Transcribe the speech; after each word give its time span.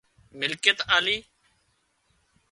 ملڪيت 0.39 0.79
آلي 0.95 1.17